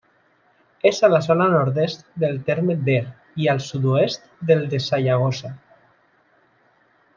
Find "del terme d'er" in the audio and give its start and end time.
2.23-3.03